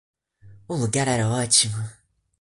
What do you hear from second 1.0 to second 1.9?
era ótimo.